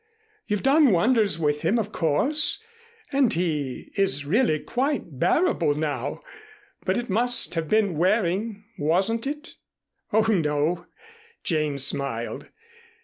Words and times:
You've 0.47 0.63
done 0.63 0.89
wonders 0.89 1.37
with 1.37 1.61
him, 1.61 1.77
of 1.77 1.91
course, 1.91 2.63
and 3.11 3.31
he 3.31 3.91
is 3.95 4.25
really 4.25 4.59
quite 4.59 5.19
bearable 5.19 5.75
now, 5.75 6.21
but 6.83 6.97
it 6.97 7.07
must 7.07 7.53
have 7.53 7.69
been 7.69 7.99
wearing, 7.99 8.63
wasn't 8.79 9.27
it?" 9.27 9.57
"Oh, 10.11 10.25
no," 10.27 10.87
Jane 11.43 11.77
smiled. 11.77 12.47